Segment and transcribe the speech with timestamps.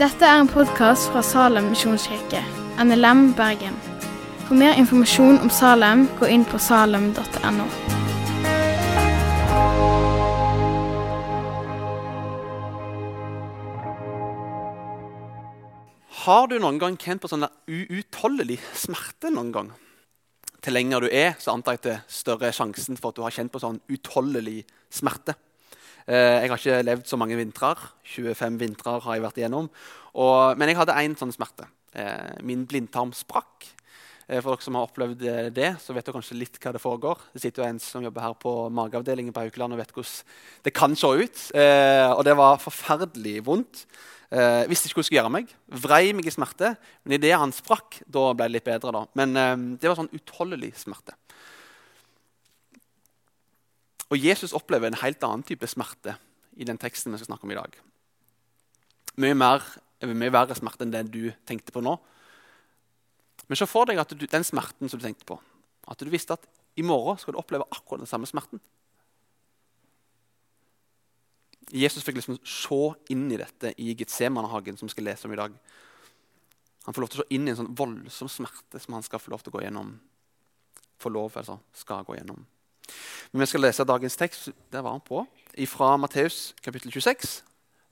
[0.00, 2.40] Dette er en podkast fra Salem misjonskirke,
[2.80, 3.74] NLM Bergen.
[4.46, 7.66] For mer informasjon om Salem, gå inn på salem.no.
[16.20, 19.28] Har du noen gang kjent på sånn uutholdelig smerte?
[19.32, 19.70] noen gang?
[20.64, 23.36] Til lenger du er, så antar jeg til større er sjansen for at du har
[23.36, 24.62] kjent på sånn utholdelig
[24.92, 25.36] smerte.
[26.10, 27.82] Eh, jeg har ikke levd så mange vintrer.
[28.16, 29.68] 25 vintrer har jeg vært igjennom.
[30.18, 31.68] Og, men jeg hadde én sånn smerte.
[31.94, 33.68] Eh, min blindtarm sprakk.
[34.26, 35.22] Eh, for dere som har opplevd
[35.54, 37.22] det, så vet dere kanskje litt hva det foregår.
[37.34, 40.74] Det sitter jo en som jobber her på mageavdelingen på Haukeland og vet hvordan det
[40.74, 41.44] kan se ut.
[42.16, 43.86] Og det var forferdelig vondt.
[44.30, 45.56] Eh, visste ikke hva jeg skulle gjøre meg.
[45.86, 46.74] Vrei meg i smerte.
[47.04, 48.98] Men idet han sprakk, da ble det litt bedre.
[48.98, 49.06] da.
[49.14, 51.14] Men det var sånn utholdelig smerte.
[54.10, 56.16] Og Jesus opplever en helt annen type smerte
[56.58, 57.76] i den teksten vi skal snakke om i dag.
[59.22, 59.62] Mye, mer,
[60.02, 61.94] mye verre smerte enn den du tenkte på nå.
[63.46, 65.38] Men se for deg at du, den smerten som du tenkte på,
[65.90, 66.46] at du visste at
[66.78, 68.62] i morgen skal du oppleve akkurat den samme smerten.
[71.70, 72.80] Jesus fikk liksom se
[73.14, 75.54] inn i dette i Getsemanehagen, som vi skal lese om i dag.
[76.86, 79.22] Han får lov til å se inn i en sånn voldsom smerte som han skal
[79.22, 79.92] få lov til å gå gjennom.
[81.00, 82.42] Få lov, altså, skal gå gjennom.
[83.32, 85.24] Men vi skal lese dagens tekst der var han på,
[85.66, 87.42] fra Matteus kapittel 26,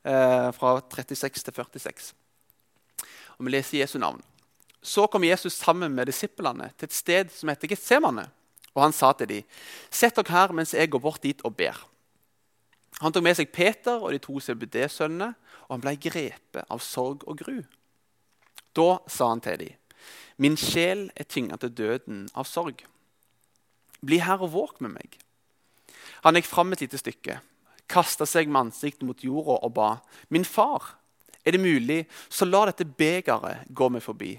[0.04, 2.14] eh, fra 36 til 46.
[3.38, 4.22] Og Vi leser Jesu navn.
[4.82, 8.28] Så kom Jesus sammen med disiplene til et sted som heter Getsemane.
[8.74, 9.42] Og han sa til dem,
[9.91, 11.76] Sett dere her mens jeg går bort dit og ber.
[13.00, 15.34] Han tok med seg Peter og de to CBD-sønnene,
[15.69, 17.62] og han ble grepet av sorg og gru.
[18.74, 19.74] Da sa han til dem,
[20.38, 22.84] Min sjel er tynga til døden av sorg.
[24.04, 25.18] Bli her og våk med meg.
[26.27, 27.38] Han gikk fram et lite stykke,
[27.91, 29.91] kasta seg med ansiktet mot jorda og ba.
[30.34, 30.94] Min far,
[31.46, 34.34] er det mulig, så la dette begeret gå meg forbi.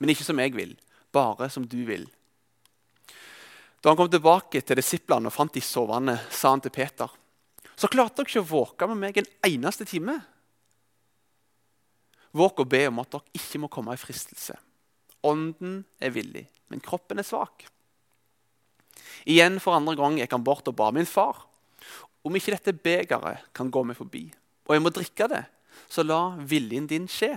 [0.00, 0.74] Men ikke som jeg vil,
[1.14, 2.08] bare som du vil.
[3.82, 7.10] Da han kom tilbake til disiplene og fant de sovende, sa han til Peter
[7.82, 10.20] så klarte dere ikke å våke med meg en eneste time.
[12.36, 14.54] Våk og be om at dere ikke må komme i fristelse.
[15.26, 17.66] Ånden er villig, men kroppen er svak.
[19.28, 21.44] Igjen for andre gang gikk han bort og ba min far.
[22.22, 24.26] Om ikke dette begeret kan gå meg forbi,
[24.68, 25.42] og jeg må drikke det,
[25.90, 27.34] så la viljen din skje.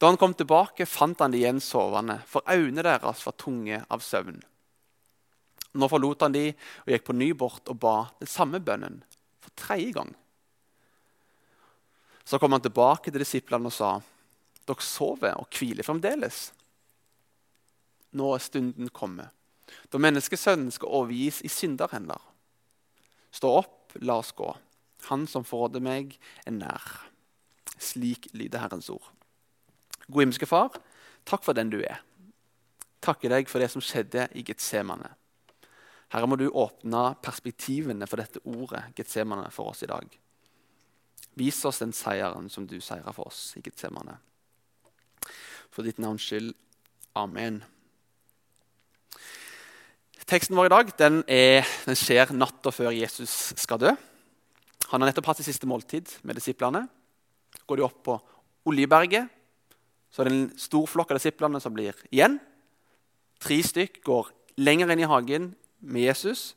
[0.00, 4.04] Da han kom tilbake, fant han de igjen sovende, for øynene deres var tunge av
[4.04, 4.38] søvn.
[5.78, 9.02] Nå forlot han de og gikk på ny bort og ba den samme bønnen
[9.44, 10.14] for tredje gang.
[12.24, 14.00] Så kom han tilbake til disiplene og sa,
[14.68, 16.52] 'Dere sover og hviler fremdeles.'
[18.12, 19.28] Nå er stunden kommet,
[19.92, 22.20] da menneskesønnen skal overgis i synderhender.
[23.34, 24.48] Stå opp, la oss gå.
[25.08, 26.86] Han som forråder meg, er nær.
[27.78, 29.06] Slik lyder Herrens ord.
[30.08, 30.80] Gode himmelske Far,
[31.28, 32.00] takk for den du er.
[33.04, 35.12] Takker deg for det som skjedde i Getsemane.
[36.08, 40.08] Herre, må du åpne perspektivene for dette ordet Getsemane, for oss i dag.
[41.38, 44.16] Vis oss den seieren som du seira for oss i Getsemane.
[45.70, 46.54] For ditt navns skyld.
[47.18, 47.60] Amen.
[50.26, 53.92] Teksten vår i dag den, er, den skjer natta før Jesus skal dø.
[54.88, 56.86] Han har nettopp hatt det siste måltid med disiplene.
[57.68, 58.16] Går de opp på
[58.68, 59.28] Oljeberget,
[60.10, 62.38] så er det en stor flokk av disiplene som blir igjen.
[63.40, 66.56] Tre stykk går lenger inn i hagen, med Jesus,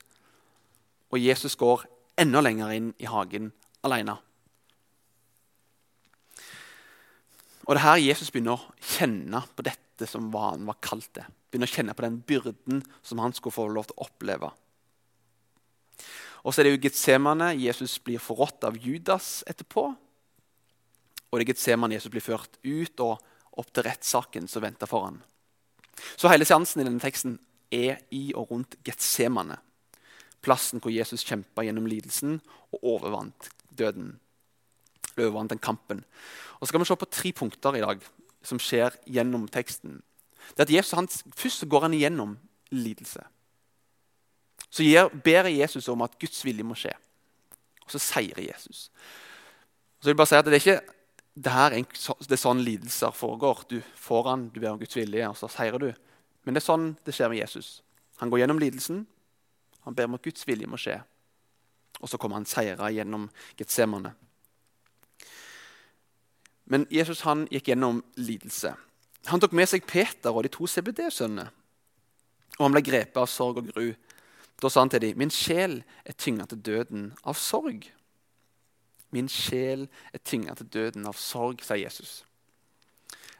[1.14, 1.84] og Jesus går
[2.18, 3.52] enda lenger inn i hagen
[3.86, 4.16] alene.
[7.68, 11.28] Og det er her Jesus begynner å kjenne på dette som han var kalt det.
[11.52, 14.52] Begynner å kjenne på den byrden som han skulle få lov til å oppleve.
[16.42, 17.52] Og så er det jo Getsemane.
[17.60, 19.92] Jesus blir forrådt av Judas etterpå.
[21.32, 23.20] Og det er Getsemane Jesus blir ført ut og
[23.62, 25.20] opp til rettssaken som venter foran.
[26.18, 27.38] Så hele seansen i denne teksten
[27.72, 29.60] er i og rundt Getsemane.
[30.42, 32.40] Plassen hvor Jesus kjempa gjennom lidelsen
[32.74, 34.16] og overvant døden.
[35.18, 36.02] Overvant den kampen.
[36.58, 38.02] Og så skal vi se på tre punkter i dag
[38.42, 40.00] som skjer gjennom teksten.
[40.52, 42.38] Det er at Jesus, han, Først går han igjennom
[42.72, 43.24] lidelse.
[44.72, 46.94] Så gir, ber Jesus om at Guds vilje må skje.
[47.86, 48.90] Og så seirer Jesus.
[50.00, 50.82] Så vil jeg bare si at Det er ikke
[51.34, 53.64] det, her, det er sånn lidelser foregår.
[53.70, 55.92] Du får han, du ber om Guds vilje, og så seirer du.
[56.44, 57.82] Men det er sånn det skjer med Jesus.
[58.20, 59.06] Han går gjennom lidelsen.
[59.86, 61.00] Han ber om at Guds vilje må skje.
[62.02, 63.30] Og så kommer han seira gjennom
[63.60, 64.14] Getsemane.
[66.72, 68.74] Men Jesus han gikk gjennom lidelse.
[69.30, 71.50] Han tok med seg Peter og de to CBD-sønnene.
[72.58, 73.92] Og han ble grepet av sorg og gru.
[74.62, 77.90] Da sa han til dem, 'Min sjel er tynga til døden av sorg.'
[79.12, 82.24] Min sjel er tynga til døden av sorg, sier Jesus.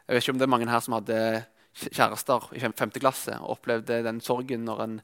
[0.08, 3.50] Jeg vet ikke om det er mange her som hadde kjærester i femte klasse og
[3.56, 5.02] opplevde den sorgen når en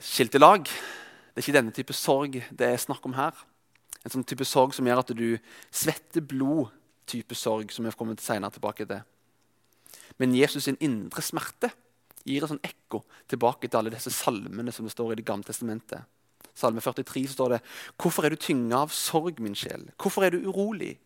[0.00, 0.64] skilte lag.
[0.64, 3.34] Det er ikke denne type sorg det er snakk om her.
[4.04, 5.38] En sånn type sorg som gjør at du
[5.70, 6.72] svetter blod.
[7.06, 9.02] type sorg, som vi kommer senere tilbake til.
[10.18, 11.70] Men Jesus sin indre smerte
[12.26, 15.46] gir et sånn ekko tilbake til alle disse salmene som det står i Det gamle
[15.46, 16.06] testamentet.
[16.56, 17.64] Salme 43 så står det
[18.00, 19.90] Hvorfor er du tynga av sorg, min sjel?
[20.00, 20.96] Hvorfor er du urolig?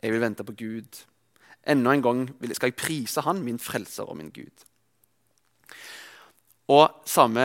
[0.00, 1.00] Jeg vil vente på Gud.
[1.68, 2.20] Enda en gang
[2.52, 4.66] skal jeg prise Han, min frelser og min Gud.
[6.70, 7.42] Og Samme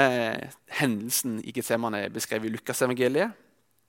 [0.77, 3.33] hendelsen i Getsemane er beskrevet i Lukasevangeliet.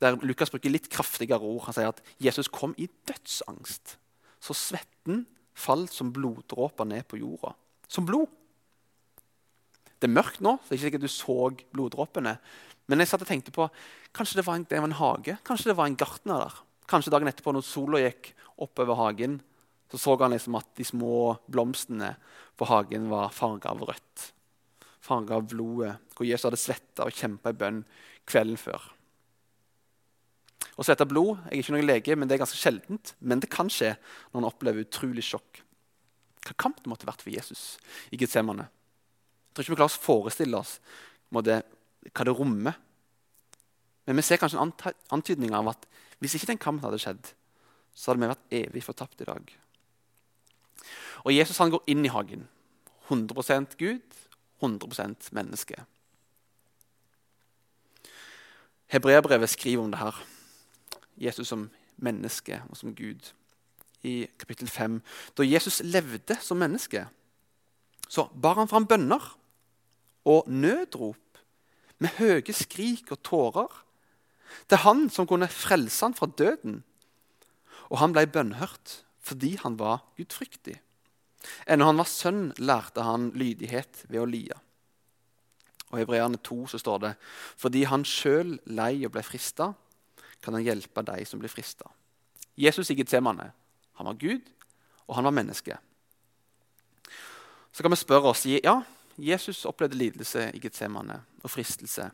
[0.00, 1.66] Der Lukas bruker litt kraftigere ord.
[1.66, 3.96] Han sier at Jesus kom i dødsangst.
[4.40, 5.24] Så svetten
[5.56, 7.54] falt som bloddråper ned på jorda.
[7.88, 8.28] Som blod.
[9.96, 11.36] Det er mørkt nå, så det er ikke sikkert du så
[11.72, 12.36] bloddråpene.
[12.86, 13.66] Men jeg satt og tenkte på,
[14.14, 15.36] kanskje det var en, det var en hage?
[15.46, 16.58] Kanskje det var en gartner der?
[16.86, 18.30] Kanskje dagen etterpå når sola gikk
[18.62, 19.40] oppover hagen,
[19.90, 22.12] så så han liksom at de små blomstene
[22.58, 24.26] på hagen var farga av rødt.
[25.02, 27.82] Farga av blodet, hvor Jesus hadde svetta og kjempa i bønn
[28.26, 28.82] kvelden før.
[30.76, 33.14] Å svette blod jeg er ikke noen lege, men det er ganske sjeldent.
[33.20, 35.62] Men det kan skje når han opplever utrolig sjokk.
[36.46, 37.76] Hva kamp det måtte vært for Jesus
[38.14, 38.68] i Getsemane.
[38.68, 40.76] Jeg tror ikke vi klarer å forestille oss
[41.34, 41.62] måtte,
[42.12, 42.76] hva det rommer.
[44.06, 44.74] Men vi ser kanskje en
[45.16, 45.88] antydning av at
[46.20, 47.32] hvis ikke den kampen hadde skjedd,
[47.96, 49.48] så hadde vi vært evig fortapt i dag.
[51.24, 52.46] Og Jesus han går inn i hagen.
[53.08, 54.22] 100% Gud,
[54.60, 55.82] 100% menneske.
[58.92, 60.18] Hebreabrevet skriver om det her.
[61.16, 63.32] Jesus som menneske og som Gud.
[64.06, 65.00] I kapittel 5.
[65.36, 67.06] Da Jesus levde som menneske,
[68.08, 69.22] så bar han fram bønner
[70.26, 71.40] og nødrop
[71.98, 73.72] med høye skrik og tårer.
[74.70, 76.82] Er han som kunne frelse han fra døden.
[77.90, 80.76] Og han ble bønnhørt fordi han var gudfryktig.
[81.66, 84.54] Ennå han var sønn, lærte han lydighet ved å lie.
[85.90, 87.12] Og I Hebreane 2 så står det
[87.58, 89.72] fordi han sjøl lei og ble frista,
[90.40, 91.88] kan han hjelpe de som blir frista.
[92.56, 93.50] Jesus i Getsemane,
[93.98, 94.44] han var Gud,
[95.06, 95.78] og han var menneske.
[97.72, 98.80] Så kan vi spørre oss ja,
[99.16, 102.10] Jesus opplevde lidelse i Getsemane og fristelse.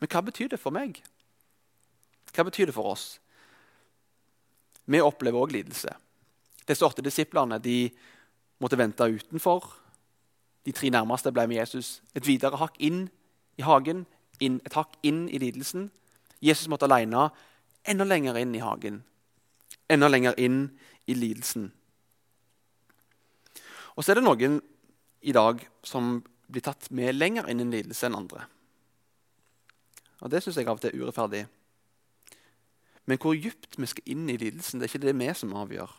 [0.00, 0.98] Men hva betyr det for meg?
[2.34, 3.16] Hva betyr det for oss?
[4.86, 5.90] Vi opplever òg lidelse.
[6.66, 7.88] Disse åtte disiplene de
[8.62, 9.66] måtte vente utenfor.
[10.66, 13.06] De tre nærmeste ble med Jesus et videre hakk inn
[13.58, 14.04] i hagen,
[14.42, 15.90] inn, et hakk inn i lidelsen.
[16.42, 17.28] Jesus måtte alene
[17.90, 19.02] enda lenger inn i hagen.
[19.88, 20.70] Enda lenger inn
[21.06, 21.70] i lidelsen.
[23.96, 24.58] Og så er det noen
[25.26, 28.46] i dag som blir tatt med lenger inn i en lidelse enn andre.
[30.20, 31.44] Og Det syns jeg av og til er urettferdig.
[33.06, 35.92] Men hvor dypt vi skal inn i lidelsen, det er ikke det vi som avgjør.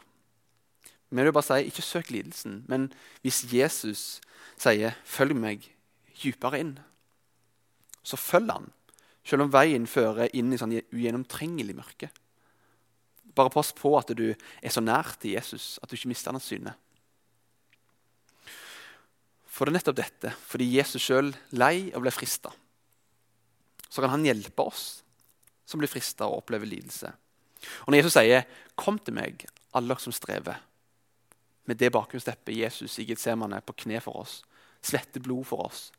[1.07, 2.91] Jeg vil bare si, Ikke søk lidelsen, men
[3.21, 4.21] hvis Jesus
[4.57, 5.71] sier 'følg meg
[6.23, 6.79] dypere inn',
[8.03, 8.71] så følg han.
[9.27, 12.09] Selv om veien fører inn i sånn ugjennomtrengelig mørke.
[13.35, 16.47] Bare pass på at du er så nær til Jesus at du ikke mister hans
[16.47, 16.73] syne.
[19.51, 22.53] For det er nettopp dette, fordi Jesus sjøl lei og ble frista.
[23.89, 25.01] Så kan han hjelpe oss
[25.67, 27.11] som blir frista og opplever lidelse.
[27.83, 30.61] Og Når Jesus sier 'Kom til meg, alle dere som strever',
[31.65, 34.43] med det bakgrunnsteppet Jesus i Getsemane på kne for oss,
[34.81, 35.91] svette blod for oss,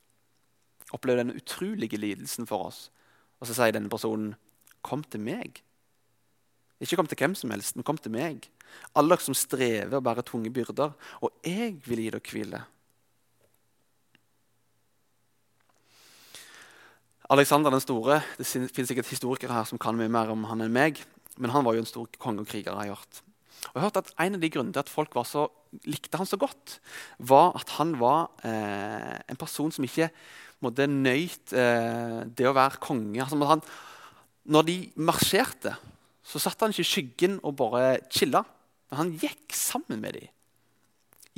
[0.93, 2.91] opplever den utrolige lidelsen for oss,
[3.39, 4.35] og så sier denne personen,
[4.83, 5.63] 'Kom til meg'.
[6.81, 8.49] Ikke kom til hvem som helst, men kom til meg.
[8.95, 12.65] Alle dere som strever og bærer tunge byrder, og jeg vil gi dere hvile.
[17.29, 20.73] Alexander den store Det finnes sikkert historikere her som kan mye mer om han enn
[20.73, 21.03] meg.
[21.37, 22.73] Men han var jo en stor konge og kriger.
[22.73, 23.23] jeg har hørt.
[23.69, 25.49] Og jeg har hørt at En av de grunnene til at folk så,
[25.85, 26.81] likte han så godt,
[27.19, 30.11] var at han var eh, en person som ikke
[30.65, 33.21] måtte nøyt eh, det å være konge.
[33.23, 33.63] Altså, han,
[34.49, 34.77] når de
[35.09, 35.75] marsjerte,
[36.29, 38.43] så satt han ikke i skyggen og bare chilla.
[38.89, 40.33] Men han gikk sammen med dem.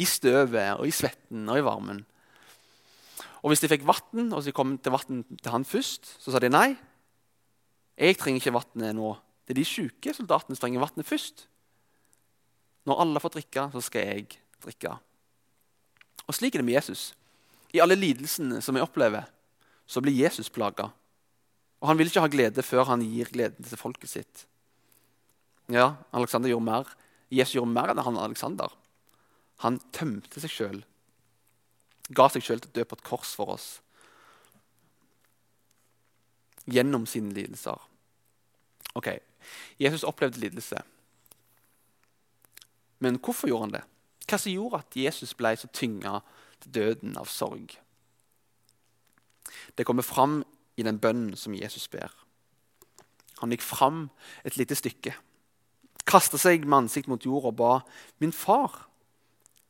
[0.01, 2.01] I støvet og i svetten og i varmen.
[3.41, 6.41] Og hvis de fikk vann, og så kom til vann til han først, så sa
[6.43, 6.75] de nei.
[8.01, 9.13] Jeg trenger ikke vannet nå.
[9.45, 11.47] Det er de syke soldatene som trenger vannet først.
[12.89, 14.95] Når alle får drikke, så skal jeg drikke.
[16.27, 17.11] Og slik er det med Jesus.
[17.73, 19.29] I alle lidelsene som vi opplever,
[19.87, 20.91] så blir Jesus plaga.
[21.81, 24.47] Og han vil ikke ha glede før han gir gleden til folket sitt.
[25.71, 26.95] Ja, Alexander gjorde mer.
[27.31, 28.73] Jesus gjorde mer enn han Alexander.
[29.65, 30.81] Han tømte seg sjøl.
[32.11, 33.69] Ga seg sjøl til å dø på et kors for oss.
[36.71, 37.81] gjennom sine lidelser.
[38.95, 39.09] Ok,
[39.79, 40.83] Jesus opplevde lidelse.
[42.99, 43.83] Men hvorfor gjorde han det?
[44.29, 46.21] Hva som gjorde at Jesus ble så tynga
[46.67, 47.77] døden av sorg?
[49.77, 50.43] Det kommer fram
[50.77, 52.13] i den bønnen som Jesus ber.
[53.41, 54.09] Han gikk fram
[54.45, 55.15] et lite stykke,
[56.05, 57.81] kasta seg med ansikt mot jord og ba,
[58.21, 58.89] 'Min far,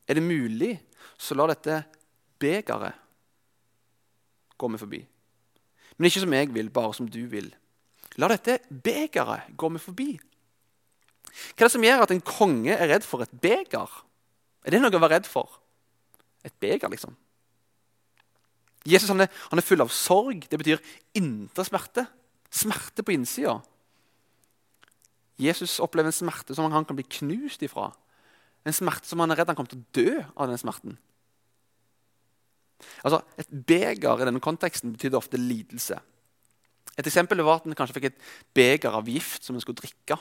[0.07, 0.81] er det mulig,
[1.17, 1.83] så la dette
[2.39, 2.93] begeret
[4.57, 5.05] gå meg forbi.'
[5.97, 7.55] Men ikke som jeg vil, bare som du vil.
[8.17, 10.19] La dette begeret gå meg forbi.
[11.55, 13.87] Hva er det som gjør at en konge er redd for et beger?
[14.65, 15.60] Er det noe å være redd for?
[16.45, 17.15] Et beger, liksom.
[18.87, 20.47] Jesus han er, han er full av sorg.
[20.49, 20.81] Det betyr
[21.17, 22.07] indre smerte.
[22.51, 23.59] Smerte på innsida.
[25.41, 27.91] Jesus opplever en smerte som han kan bli knust ifra.
[28.65, 30.97] En smerte som han er redd han kommer til å dø av den smerten.
[33.05, 35.97] Altså, Et beger i denne konteksten betydde ofte lidelse.
[36.97, 38.21] Et eksempel var at en kanskje fikk et
[38.53, 40.17] beger av gift som en skulle drikke.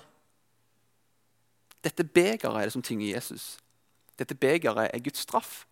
[1.85, 3.59] Dette begeret er det som tynger Jesus.
[4.21, 5.65] Dette begeret er Guds straff,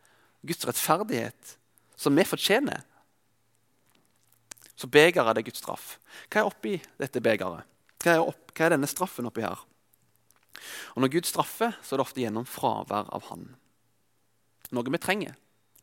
[0.49, 1.57] Guds rettferdighet,
[1.99, 2.85] som vi fortjener.
[4.79, 5.97] Så begeret er Guds straff.
[6.31, 7.67] Hva er oppi dette begeret?
[7.99, 9.65] Hva er, opp, hva er denne straffen oppi her?
[10.95, 13.49] Og Når Gud straffer, så er det ofte gjennom fravær av Han.
[14.75, 15.35] Noe vi trenger.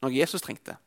[0.03, 0.77] Noe Jesus trengte.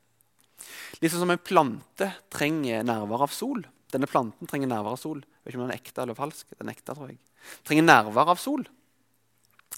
[1.02, 3.62] Liksom som en plante trenger nærvær av sol.
[3.92, 5.20] Denne planten trenger nærvær av sol.
[5.22, 6.50] Jeg vet ikke om den er ekte eller falsk.
[6.56, 7.20] Den er ekte, tror jeg.
[7.66, 8.64] Trenger nærvær av sol.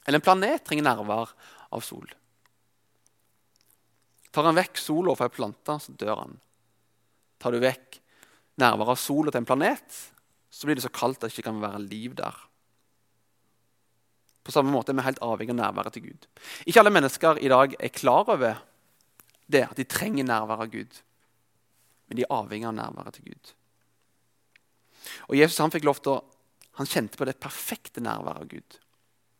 [0.06, 1.34] Eller en planet trenger nærvær
[1.70, 2.08] av sol.
[4.30, 6.36] Tar han vekk sola fra en plante, så dør han.
[7.40, 7.98] Tar du vekk
[8.60, 9.98] nærværet av sola til en planet,
[10.50, 12.36] så blir det så kaldt at det ikke kan være liv der.
[14.44, 16.26] På samme måte er vi helt avhengig av nærværet til Gud.
[16.66, 18.60] Ikke alle mennesker i dag er klar over
[19.50, 21.00] det, at de trenger nærværet av Gud.
[22.08, 23.52] Men de er avhengig av nærværet til Gud.
[25.28, 26.22] Og Jesus han fikk lov til å,
[26.80, 28.80] han kjente på det perfekte nærværet av Gud.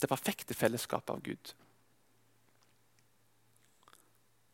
[0.01, 1.53] Det perfekte fellesskapet av Gud.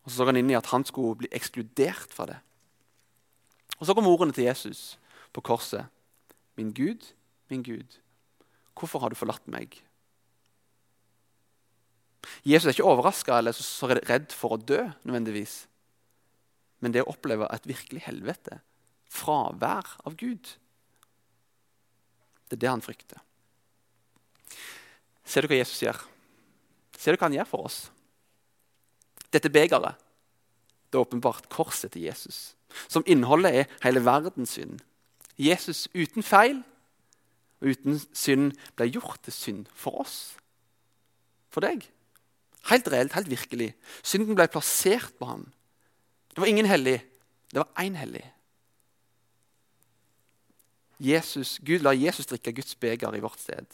[0.07, 2.39] Og Så så han inn i at han skulle bli ekskludert fra det.
[3.81, 4.97] Og Så kom ordene til Jesus
[5.35, 5.91] på korset.
[6.57, 7.03] Min Gud,
[7.51, 7.99] min Gud,
[8.79, 9.83] hvorfor har du forlatt meg?
[12.47, 15.67] Jesus er ikke overraska eller så redd for å dø, nødvendigvis.
[16.81, 18.61] Men det å oppleve et virkelig helvete,
[19.13, 20.57] fravær av Gud,
[22.47, 23.21] det er det han frykter.
[25.27, 25.99] Ser du hva Jesus gjør?
[26.97, 27.79] Ser du hva han gjør for oss?
[29.33, 29.97] Dette begeret
[30.87, 32.55] det er åpenbart korset til Jesus,
[32.89, 34.79] som innholdet er hele verdens synd.
[35.37, 36.63] Jesus uten feil
[37.61, 40.37] og uten synd ble gjort til synd for oss.
[41.53, 41.85] For deg.
[42.71, 43.75] Helt reelt, helt virkelig.
[44.03, 45.45] Synden ble plassert på ham.
[46.33, 46.99] Det var ingen hellig,
[47.53, 48.25] det var én hellig.
[50.99, 53.67] Jesus, Gud la Jesus drikke Guds beger i vårt sted.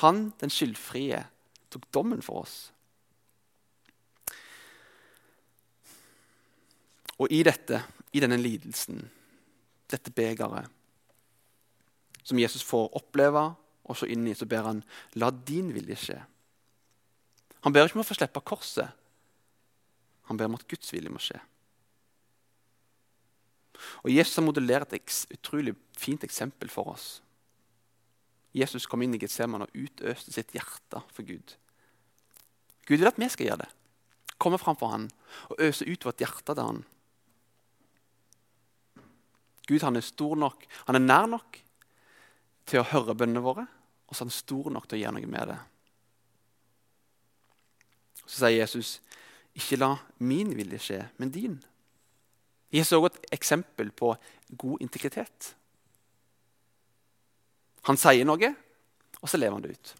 [0.00, 1.26] Han, den skyldfrie,
[1.70, 2.70] tok dommen for oss.
[7.20, 7.82] Og i dette,
[8.16, 9.02] i denne lidelsen,
[9.90, 10.70] dette begeret,
[12.24, 13.42] som Jesus får oppleve,
[13.90, 14.82] og så inn i, så ber han
[15.18, 16.18] la din vilje skje.
[17.66, 18.92] Han ber ikke om å få slippe korset.
[20.30, 21.40] Han ber om at Guds vilje må skje.
[24.04, 27.08] Og Jesus har modellert et utrolig fint eksempel for oss.
[28.56, 31.56] Jesus kom inn i Getsemane og utøste sitt hjerte for Gud.
[32.88, 33.70] Gud vil at vi skal gjøre det.
[34.40, 35.10] Komme fram for han
[35.52, 36.82] og øse ut vårt hjerte til han.
[39.70, 41.60] Gud han er stor nok, han er nær nok
[42.66, 43.66] til å høre bønnene våre,
[44.10, 45.58] og så er han stor nok til å gjøre noe med det.
[48.24, 49.00] Så sier Jesus,
[49.54, 51.62] 'Ikke la min vilje skje, men din'.
[52.72, 54.16] Jesus er også et eksempel på
[54.56, 55.54] god integritet.
[57.82, 58.54] Han sier noe,
[59.22, 59.94] og så lever han det ut.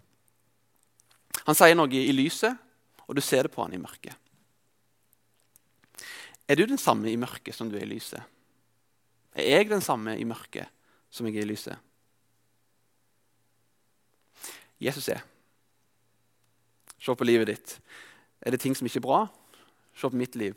[1.47, 2.57] Han sier noe i lyset,
[3.09, 4.15] og du ser det på han i mørket.
[6.49, 8.23] Er du den samme i mørket som du er i lyset?
[9.35, 10.69] Er jeg den samme i mørket
[11.11, 11.79] som jeg er i lyset?
[14.81, 15.21] Jesus er.
[17.01, 17.77] Se på livet ditt.
[18.41, 19.21] Er det ting som ikke er bra?
[19.95, 20.55] Se på mitt liv.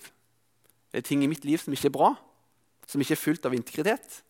[0.94, 2.13] Er det ting i mitt liv som ikke er bra?
[2.88, 4.22] Som ikke er fullt av integritet?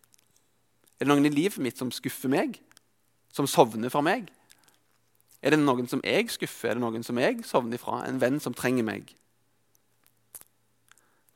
[1.00, 2.60] Er det noen i livet mitt som skuffer meg?
[3.34, 4.30] Som sovner fra meg?
[5.44, 6.72] Er det noen som jeg skuffer?
[6.72, 8.04] Er det noen som jeg sovner fra?
[8.08, 9.14] En venn som trenger meg?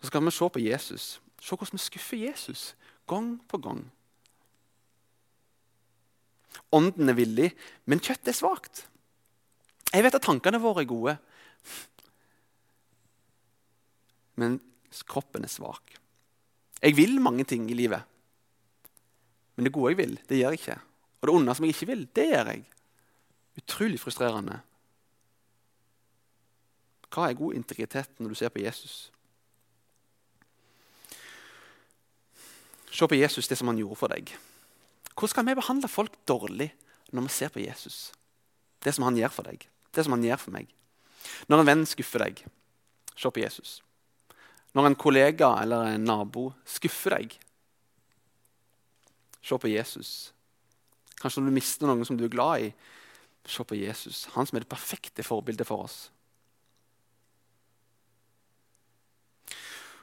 [0.02, 1.08] Så skal vi se på Jesus.
[1.42, 2.70] Se hvordan vi skuffer Jesus
[3.10, 3.84] gang på gang.
[6.76, 7.52] Ånden er villig,
[7.88, 8.84] men kjøttet er svakt.
[9.94, 11.14] Jeg vet at tankene våre er gode,
[14.38, 14.60] men
[15.08, 15.96] kroppen er svak.
[16.82, 18.04] Jeg vil mange ting i livet,
[19.58, 20.82] Men det gode jeg vil, det gjør jeg ikke.
[21.18, 22.60] Og det onde som jeg ikke vil, det gjør jeg.
[23.58, 24.60] Utrolig frustrerende.
[27.10, 29.08] Hva er god integritet når du ser på Jesus?
[32.92, 34.32] Se på Jesus, det som han gjorde for deg.
[35.18, 36.70] Hvordan skal vi behandle folk dårlig
[37.12, 38.12] når vi ser på Jesus?
[38.84, 40.70] Det som han gjør for deg, det som han gjør for meg.
[41.50, 42.44] Når en venn skuffer deg,
[43.18, 43.82] se på Jesus.
[44.78, 47.34] Når en kollega eller en nabo skuffer deg,
[49.42, 50.12] se på Jesus.
[51.18, 52.72] Kanskje når du mister noen som du er glad i,
[53.48, 54.26] se på Jesus.
[54.36, 55.98] Han som er det perfekte forbildet for oss.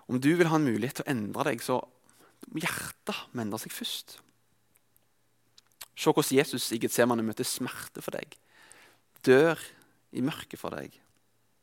[0.09, 1.79] Om du vil ha en mulighet til å endre deg, så
[2.52, 4.18] hjertet må endre seg først.
[5.94, 8.34] Se hvordan Jesus i Getsemane møter smerte for deg.
[9.24, 9.60] Dør
[10.14, 10.94] i mørket for deg.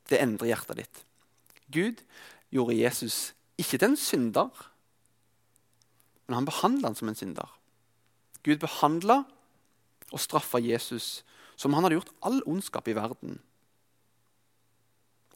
[0.10, 1.04] Det endrer hjertet ditt.
[1.72, 2.02] Gud
[2.52, 4.50] gjorde Jesus ikke til en synder,
[6.28, 7.50] men han behandla han som en synder.
[8.44, 9.22] Gud behandla
[10.12, 11.22] og straffa Jesus
[11.60, 13.38] som han hadde gjort all ondskap i verden.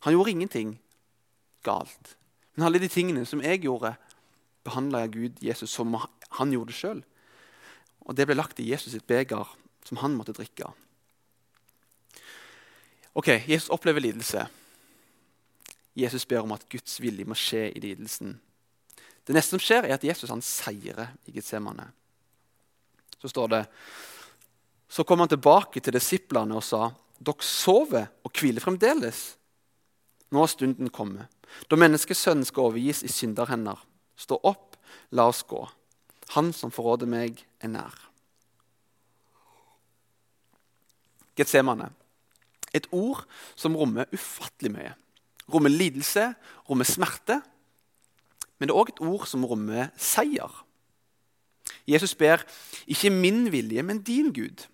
[0.05, 0.75] Han gjorde ingenting
[1.65, 2.15] galt.
[2.55, 3.95] Men alle de tingene som jeg gjorde,
[4.65, 7.03] behandla Gud Jesus som han gjorde det sjøl.
[8.05, 9.47] Og det ble lagt i Jesus sitt beger,
[9.85, 10.69] som han måtte drikke.
[13.15, 14.45] Ok, Jesus opplever lidelse.
[15.95, 18.35] Jesus ber om at Guds vilje må skje i lidelsen.
[19.25, 21.87] Det neste som skjer, er at Jesus han seirer i Getsemane.
[23.21, 23.63] Så står det
[24.87, 29.33] Så kom han tilbake til disiplene og sa, dere sover og hviler fremdeles.
[30.29, 31.31] Nå har stunden kommet,
[31.69, 33.79] da menneskesønnen skal overgis i synderhender.
[34.15, 34.75] Stå opp,
[35.11, 35.61] la oss gå.
[36.35, 37.95] Han som forråder meg, er nær.
[41.35, 41.91] Getsemane.
[42.75, 43.23] Et ord
[43.55, 44.93] som rommer ufattelig mye.
[45.51, 46.31] Rommer lidelse,
[46.69, 47.41] rommer smerte.
[48.57, 50.61] Men det er òg et ord som rommer seier.
[51.85, 52.41] Jesus ber
[52.87, 54.65] ikke min vilje, men din Gud.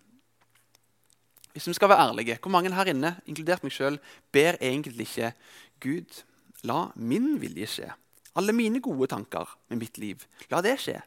[1.52, 4.00] Hvis vi skal være ærlige, Hvor mange her inne, inkludert meg selv,
[4.32, 5.34] ber egentlig ikke
[5.80, 6.24] Gud,
[6.64, 7.92] la min vilje skje?
[8.40, 11.00] Alle mine gode tanker med mitt liv, la det skje.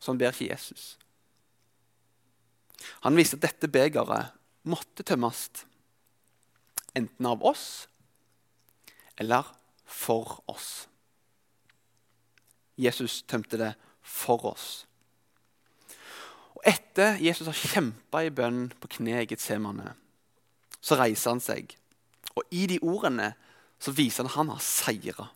[0.00, 0.96] Sånn ber ikke Jesus.
[3.04, 4.34] Han viste at dette begeret
[4.68, 5.48] måtte tømmes
[6.96, 7.86] enten av oss
[9.18, 9.46] eller
[9.84, 10.86] for oss.
[12.78, 14.68] Jesus tømte det for oss.
[16.58, 19.92] Og Etter Jesus har kjempa i bønn på kne i Getsemane,
[20.80, 21.74] så reiser han seg.
[22.38, 23.32] Og i de ordene
[23.82, 25.28] så viser han at han har seira.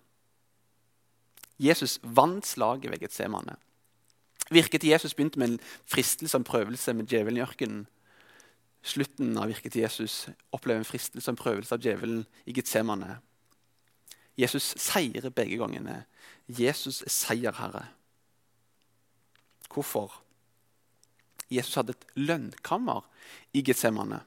[1.62, 3.57] Jesus vant slaget ved Getsemane.
[4.51, 7.87] Virket til Jesus begynte med en fristelse en prøvelse med djevelen i ørkenen.
[8.83, 13.20] Slutten av virket til Jesus opplever en fristelse en prøvelse av djevelen i Getsemane.
[14.38, 16.03] Jesus seirer begge gangene.
[16.48, 17.87] Jesus er seierherre.
[19.72, 20.18] Hvorfor?
[21.53, 23.07] Jesus hadde et lønnkammer
[23.55, 24.22] i Getsemane.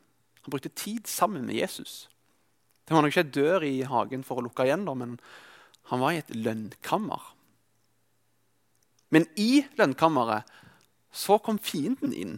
[0.45, 2.10] Han brukte tid sammen med Jesus.
[2.88, 5.17] Det var nok ikke ei dør i hagen for å lukke igjen, men
[5.91, 7.21] han var i et lønnkammer.
[9.13, 10.50] Men i lønnkammeret
[11.15, 12.36] så kom fienden inn.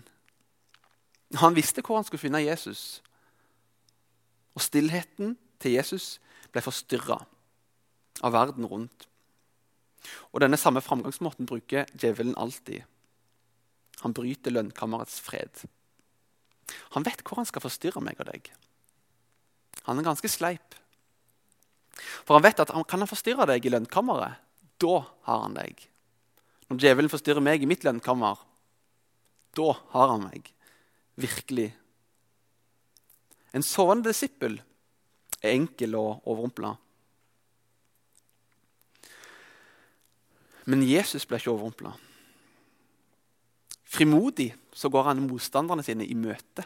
[1.41, 3.01] Han visste hvor han skulle finne Jesus.
[4.55, 6.17] Og stillheten til Jesus
[6.53, 7.21] ble forstyrra
[8.25, 9.07] av verden rundt.
[10.31, 12.83] Og Denne samme framgangsmåten bruker djevelen alltid.
[14.03, 15.65] Han bryter lønnkammerets fred.
[16.93, 18.51] Han vet hvor han skal forstyrre meg og deg.
[19.88, 20.75] Han er ganske sleip.
[21.97, 24.43] For han vet at kan han forstyrre deg i lønnkammeret,
[24.77, 25.79] da har han deg.
[26.67, 28.39] Når djevelen forstyrrer meg i mitt lønnkammer,
[29.57, 30.51] da har han meg.
[31.17, 31.71] Virkelig.
[33.55, 34.60] En sovende disippel
[35.41, 36.75] er enkel å overrumple.
[40.67, 41.93] Men Jesus ble ikke overrumpla.
[43.88, 46.65] Frimodig så går han motstanderne sine i møte.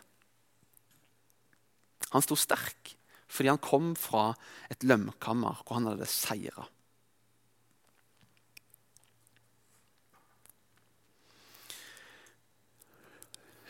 [2.11, 2.95] Han sto sterk
[3.31, 4.31] fordi han kom fra
[4.71, 6.67] et lømkammer hvor han hadde seira.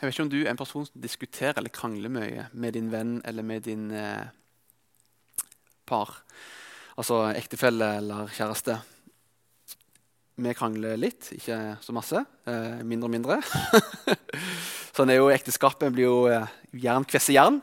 [0.02, 2.88] Jeg vet ikke om du er en person som diskuterer eller krangler mye med din
[2.89, 4.32] venn eller med din eh,
[5.86, 6.24] par.
[6.97, 8.80] Altså ektefelle eller kjæreste.
[10.41, 12.24] Vi krangler litt, ikke så masse.
[12.50, 13.38] Eh, mindre og mindre.
[14.97, 15.93] sånn er jo ekteskapet.
[15.93, 16.50] blir jo eh,
[16.82, 17.62] jern kvesse jern.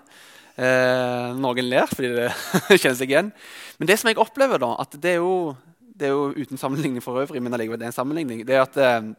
[0.58, 2.28] Eh, noen ler fordi det
[2.82, 3.30] kjenner seg igjen.
[3.78, 7.04] Men det som jeg opplever, da, at det er jo, det er jo uten sammenligning
[7.04, 9.12] for øvrig, men allikevel det er en sammenligning, det er at eh,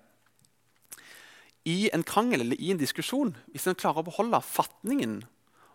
[1.70, 5.22] i en krangel eller i en diskusjon, hvis en klarer å beholde fatningen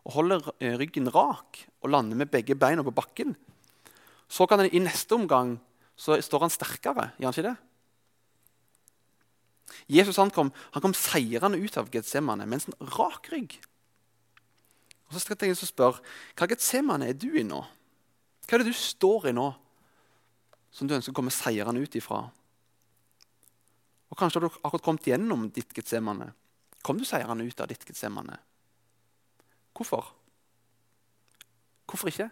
[0.05, 3.33] og holder eh, ryggen rak og lander med begge beina på bakken,
[4.29, 5.57] så kan en i neste omgang
[5.97, 7.13] så står han sterkere.
[7.17, 7.59] gjør han ikke det?
[9.97, 13.57] Jesus han kom, han kom seirende ut av Getsemane med en sånn rak rygg.
[15.15, 16.03] Og Så skal jeg spørre
[16.35, 17.61] hva Getsemane er du i nå?
[18.45, 19.47] Hva er det du står i nå
[20.75, 22.25] som du ønsker å komme seirende ut ifra?
[24.11, 26.33] Og Kanskje har du akkurat kommet gjennom ditt Getsemane.
[26.83, 28.41] Kom du seirende ut av ditt Getsemane?
[29.75, 30.11] Hvorfor?
[31.87, 32.29] Hvorfor ikke?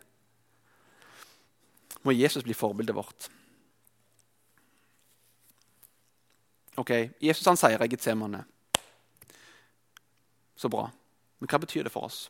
[2.02, 3.30] Må Jesus bli forbildet vårt?
[6.82, 6.90] Ok,
[7.22, 8.42] Jesus han seier i Getsemane.
[10.58, 10.88] Så bra.
[11.38, 12.24] Men hva betyr det for oss?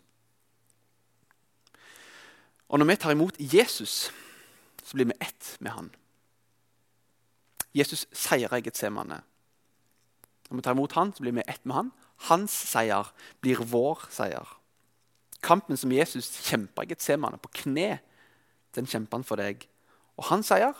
[2.72, 4.08] Og Når vi tar imot Jesus,
[4.82, 5.90] så blir vi ett med han.
[7.76, 9.20] Jesus seier eget Getsemane.
[10.48, 11.90] Når vi tar imot han, så blir vi ett med han.
[12.28, 14.48] Hans seier blir vår seier.
[15.42, 17.98] Kampen som Jesus kjempa i Getsemane, på kne,
[18.76, 19.66] den kjemper han for deg.
[20.16, 20.76] Og hans seier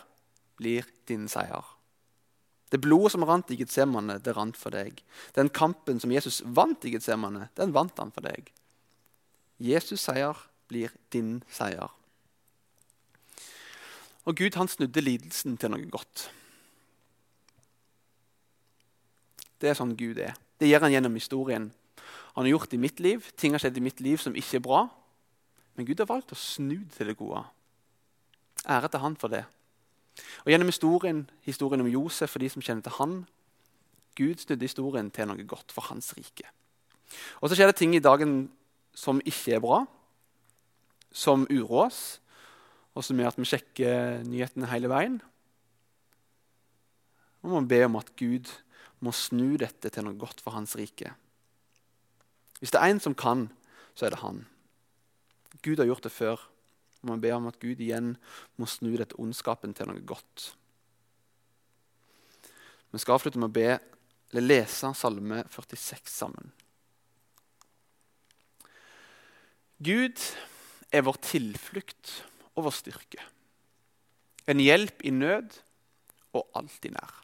[0.57, 1.64] blir din seier.
[2.72, 5.02] Det blodet som rant i Getsemane, det rant for deg.
[5.37, 8.48] Den kampen som Jesus vant i Getsemane, den vant han for deg.
[9.61, 10.40] Jesus' seier
[10.73, 11.93] blir din seier.
[14.25, 16.29] Og Gud han snudde lidelsen til noe godt.
[19.63, 20.35] Det er sånn Gud er.
[20.59, 21.71] Det gjør han gjennom historien.
[22.35, 23.27] Han har gjort det i mitt liv.
[23.39, 24.85] Ting har skjedd i mitt liv som ikke er bra.
[25.77, 27.43] Men Gud har valgt å snu til det gode.
[28.63, 29.45] Ære til han for det.
[30.45, 33.23] Og Gjennom historien, historien om Josef for de som kjenner til han,
[34.19, 36.47] Gud snudde historien til noe godt for hans rike.
[37.41, 38.51] Og Så skjer det ting i dagen
[38.95, 39.83] som ikke er bra,
[41.12, 42.03] som uroer oss,
[42.92, 45.18] og som gjør at vi sjekker nyhetene hele veien.
[47.42, 48.51] Og vi må be om at Gud
[49.03, 51.14] må snu dette til noe godt for hans rike.
[52.61, 53.48] Hvis det er en som kan,
[53.98, 54.44] så er det han.
[55.64, 56.42] Gud har gjort det før.
[57.03, 58.14] Og man ber om at Gud igjen
[58.61, 60.53] må snu dette ondskapen til noe godt.
[62.92, 63.79] Vi skal avslutte med å be,
[64.31, 66.53] eller lese Salme 46 sammen.
[69.83, 70.20] Gud
[70.92, 72.12] er vår tilflukt
[72.55, 73.24] og vår styrke.
[74.50, 75.59] En hjelp i nød
[76.37, 77.18] og alltid nær.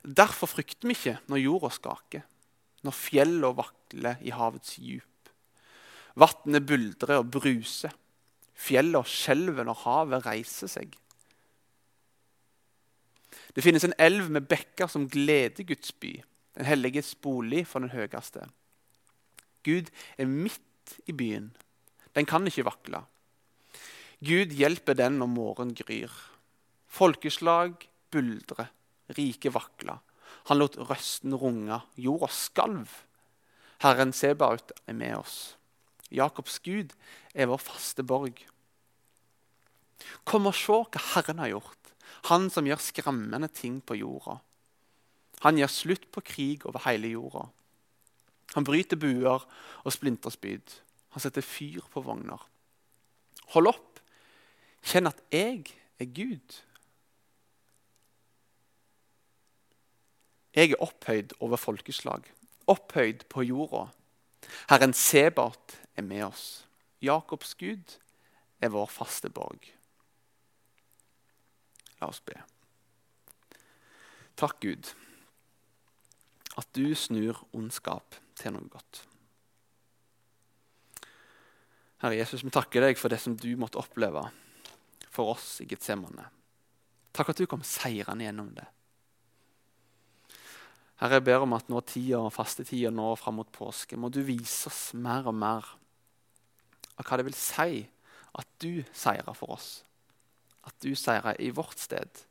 [0.00, 2.22] Derfor frykter vi ikke når jorda skaker,
[2.86, 5.04] når fjellene vakler i havets djup.
[6.16, 7.92] Vannet buldrer og bruser.
[8.60, 10.96] Fjellene skjelver når havet reiser seg.
[13.54, 16.12] Det finnes en elv med bekker som gleder Guds by,
[16.56, 18.46] den helliges bolig for den høyeste.
[19.66, 21.50] Gud er midt i byen.
[22.16, 23.04] Den kan ikke vakle.
[24.20, 26.12] Gud hjelper den når morgenen gryr.
[26.90, 28.68] Folkeslag buldrer,
[29.16, 30.00] rike vakler.
[30.50, 32.90] Han lot røsten runge, jorda skalv.
[33.80, 35.38] Herren Sebaut er med oss.
[36.10, 36.92] Jakobs Gud
[37.34, 38.42] er vår faste borg.
[40.26, 41.94] Kom og se hva Herren har gjort,
[42.28, 44.40] han som gjør skremmende ting på jorda.
[45.46, 47.46] Han gjør slutt på krig over hele jorda.
[48.56, 50.74] Han bryter buer og splinterspyd.
[51.10, 52.42] Han setter fyr på vogner.
[53.54, 54.00] Hold opp,
[54.86, 55.64] kjenn at jeg
[56.00, 56.58] er Gud.
[60.54, 62.24] Jeg er opphøyd over folkeslag,
[62.70, 63.88] opphøyd på jorda.
[64.70, 66.46] Herren Sebart er med oss.
[67.02, 67.98] Jakobs Gud
[68.60, 69.70] er vår faste borg.
[72.00, 72.36] La oss be.
[74.40, 74.94] Takk, Gud,
[76.56, 79.04] at du snur ondskap til noe godt.
[82.00, 84.22] Herre Jesus, vi takker deg for det som du måtte oppleve
[85.12, 86.24] for oss i Getsemane.
[87.12, 88.64] Takk at du kom seirende gjennom det.
[91.00, 94.68] Herre, jeg ber om at nå tida, fastetida nå fram mot påske, må du vise
[94.70, 95.68] oss mer og mer
[97.00, 97.84] av hva det vil si
[98.36, 99.70] at du seirer for oss.
[100.64, 102.24] At du seirer i vårt sted.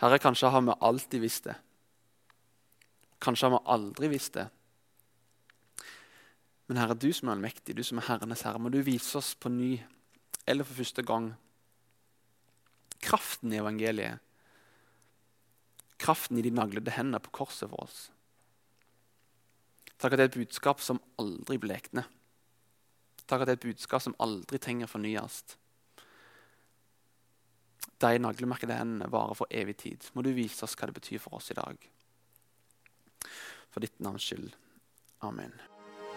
[0.00, 1.56] Herre, kanskje har vi alltid visst det.
[3.24, 4.48] Kanskje har vi aldri visst det.
[6.66, 9.34] Men Herre, du som er allmektig, du som er Herrenes Herre, må du vise oss
[9.36, 9.76] på ny,
[10.48, 11.32] eller for første gang,
[13.04, 14.22] kraften i evangeliet.
[16.00, 17.98] Kraften i de naglede hendene på korset for oss.
[20.00, 22.08] Takk at det er et budskap som aldri blekner.
[23.24, 25.42] Takk at det er et budskap som aldri trenger fornyes.
[28.02, 30.10] De naglemerkede hendene varer for evig tid.
[30.12, 31.88] Må du vise oss hva det betyr for oss i dag.
[33.72, 34.52] For ditt navns skyld.
[35.24, 35.54] Amen.